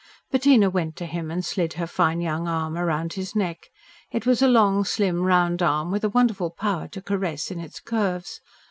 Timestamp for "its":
7.59-7.79